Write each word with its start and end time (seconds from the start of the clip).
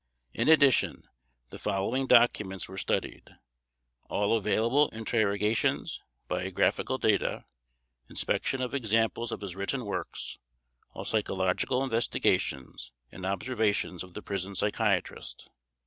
In 0.33 0.47
addition, 0.49 1.03
the 1.51 1.59
following 1.59 2.07
documents 2.07 2.67
were 2.67 2.75
studied: 2.79 3.35
All 4.09 4.35
available 4.35 4.89
interrogations, 4.89 6.01
biographical 6.27 6.97
data, 6.97 7.45
inspection 8.09 8.63
of 8.63 8.73
examples 8.73 9.31
of 9.31 9.41
his 9.41 9.55
written 9.55 9.85
works, 9.85 10.39
all 10.93 11.05
psychological 11.05 11.83
investigations 11.83 12.91
and 13.11 13.27
observations 13.27 14.01
of 14.01 14.15
the 14.15 14.23
prison 14.23 14.55
psychiatrist. 14.55 15.51